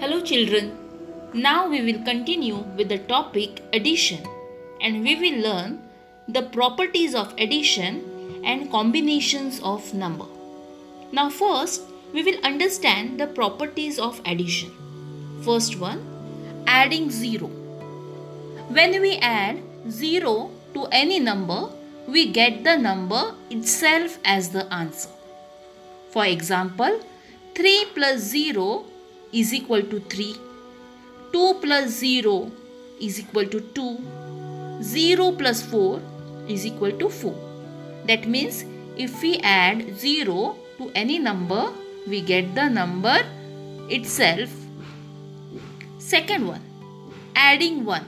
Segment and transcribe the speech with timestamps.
[0.00, 0.68] Hello children.
[1.34, 4.26] Now we will continue with the topic addition
[4.80, 5.82] and we will learn
[6.26, 7.98] the properties of addition
[8.42, 10.24] and combinations of number.
[11.12, 11.82] Now first
[12.14, 14.70] we will understand the properties of addition.
[15.42, 16.00] First one
[16.66, 17.48] adding 0.
[18.78, 21.68] When we add 0 to any number
[22.08, 25.10] we get the number itself as the answer.
[26.08, 27.00] For example
[27.54, 28.86] 3 plus 0
[29.32, 30.36] is equal to 3.
[31.32, 32.50] 2 plus 0
[33.00, 33.98] is equal to 2.
[34.82, 36.00] 0 plus 4
[36.48, 37.34] is equal to 4.
[38.06, 38.64] That means
[38.96, 41.72] if we add 0 to any number,
[42.06, 43.18] we get the number
[43.88, 44.50] itself.
[45.98, 46.62] Second one,
[47.34, 48.04] adding 1.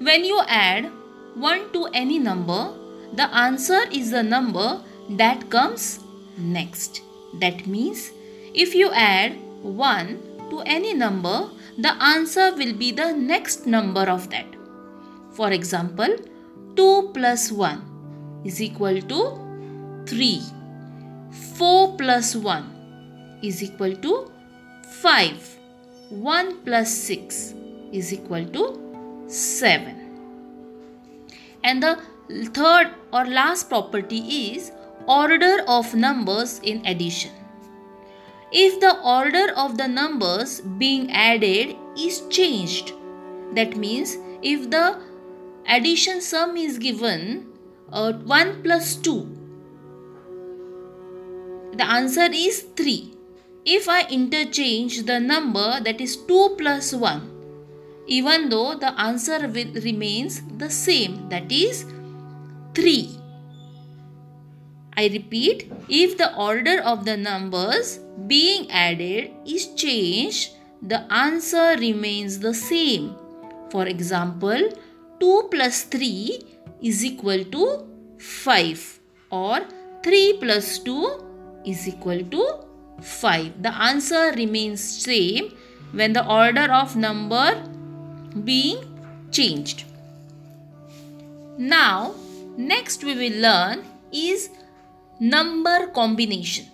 [0.00, 0.90] When you add
[1.34, 2.72] 1 to any number,
[3.12, 6.00] the answer is the number that comes
[6.36, 7.02] next.
[7.40, 8.10] That means
[8.54, 14.28] if you add 1 to any number, the answer will be the next number of
[14.30, 14.46] that.
[15.32, 16.16] For example,
[16.76, 20.42] 2 plus 1 is equal to 3.
[21.56, 24.30] 4 plus 1 is equal to
[25.00, 25.56] 5.
[26.10, 27.54] 1 plus 6
[27.92, 30.00] is equal to 7.
[31.64, 31.98] And the
[32.52, 34.70] third or last property is
[35.08, 37.32] order of numbers in addition
[38.62, 42.92] if the order of the numbers being added is changed.
[43.54, 45.00] That means if the
[45.68, 47.48] addition sum is given
[47.92, 49.26] uh, 1 plus 2,
[51.72, 53.10] the answer is 3.
[53.64, 57.30] If I interchange the number that is 2 plus 1,
[58.06, 61.86] even though the answer remains the same that is
[62.74, 63.23] 3
[64.96, 72.38] I repeat, if the order of the numbers being added is changed, the answer remains
[72.38, 73.16] the same.
[73.70, 74.70] For example,
[75.20, 76.38] 2 plus 3
[76.82, 77.88] is equal to
[78.18, 79.00] 5
[79.30, 79.60] or
[80.04, 82.64] 3 plus 2 is equal to
[83.02, 83.62] 5.
[83.62, 85.56] The answer remains same
[85.92, 87.62] when the order of number
[88.44, 88.78] being
[89.32, 89.84] changed.
[91.58, 92.14] Now,
[92.56, 94.50] next we will learn is
[95.32, 96.66] Number combination.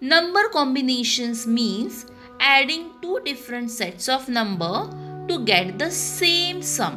[0.00, 2.04] Number combinations means
[2.40, 4.90] adding two different sets of number
[5.28, 6.96] to get the same sum.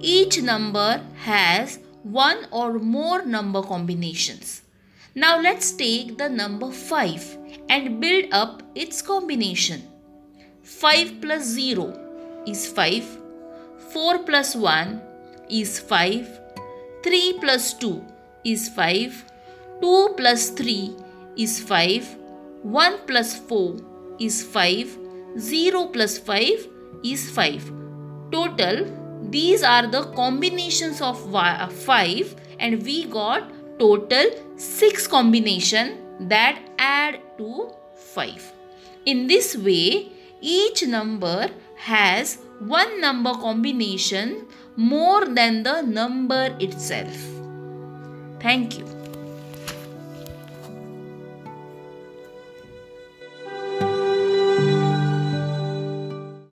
[0.00, 4.62] Each number has one or more number combinations.
[5.14, 7.38] Now let's take the number 5
[7.68, 9.82] and build up its combination.
[10.64, 13.04] 5 plus 0 is 5.
[13.92, 15.00] 4 plus 1
[15.48, 16.40] is 5.
[17.04, 18.04] 3 plus 2
[18.42, 19.26] is 5.
[19.82, 20.94] 2 plus 3
[21.36, 22.16] is 5,
[22.62, 23.76] 1 plus 4
[24.20, 24.96] is 5,
[25.38, 26.68] 0 plus 5
[27.02, 27.72] is 5.
[28.30, 28.86] Total,
[29.30, 33.50] these are the combinations of 5 and we got
[33.80, 38.52] total 6 combination that add to 5.
[39.06, 47.16] In this way, each number has one number combination more than the number itself.
[48.38, 49.01] Thank you.